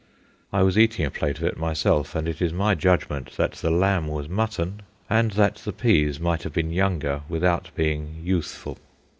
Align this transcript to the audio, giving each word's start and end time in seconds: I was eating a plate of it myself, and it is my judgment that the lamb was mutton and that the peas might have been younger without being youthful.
I 0.51 0.63
was 0.63 0.79
eating 0.79 1.05
a 1.05 1.11
plate 1.11 1.37
of 1.37 1.43
it 1.43 1.59
myself, 1.59 2.15
and 2.15 2.27
it 2.27 2.41
is 2.41 2.51
my 2.51 2.73
judgment 2.73 3.37
that 3.37 3.51
the 3.51 3.69
lamb 3.69 4.07
was 4.07 4.27
mutton 4.27 4.81
and 5.07 5.29
that 5.33 5.57
the 5.57 5.71
peas 5.73 6.19
might 6.19 6.41
have 6.41 6.53
been 6.53 6.71
younger 6.71 7.21
without 7.29 7.69
being 7.75 8.15
youthful. 8.23 8.79